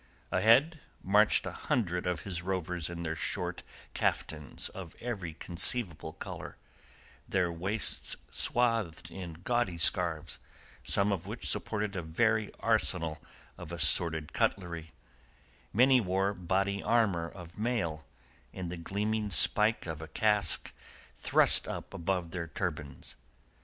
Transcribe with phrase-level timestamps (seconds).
[0.31, 3.61] Ahead marched a hundred of his rovers in their short
[3.93, 6.57] caftans of every conceivable colour,
[7.29, 10.39] their waists swathed in gaudy scarves,
[10.83, 13.21] some of which supported a very arsenal
[13.59, 14.91] of assorted cutlery;
[15.71, 18.03] many wore body armour of mail
[18.51, 20.73] and the gleaming spike of a casque
[21.13, 23.15] thrust up above their turbans.